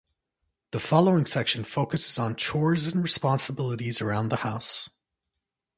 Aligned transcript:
The 0.71 0.79
following 0.79 1.27
section 1.27 1.63
focuses 1.63 2.17
on 2.17 2.35
chores 2.35 2.87
and 2.87 3.03
responsibilities 3.03 4.01
around 4.01 4.29
the 4.29 4.37
house. 4.37 4.89